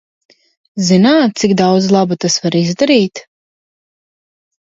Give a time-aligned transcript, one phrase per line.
[0.85, 3.23] Zināt, cik daudz laba tas var izdarīt?